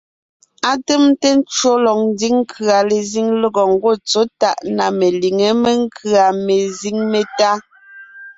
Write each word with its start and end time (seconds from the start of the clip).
Atèmte 0.71 1.27
ncwò 1.37 1.71
lɔg 1.85 1.99
ńdiŋ 2.09 2.35
nkʉ̀a 2.43 2.79
lezíŋ 2.89 3.27
lɔgɔ 3.41 3.61
ńgwɔ́ 3.73 3.95
tsɔ̌ 4.07 4.23
tàʼ 4.39 4.57
na 4.77 4.85
meliŋé 4.99 5.49
menkʉ̀a 5.63 6.25
mezíŋ 6.45 6.97
métá. 7.11 7.51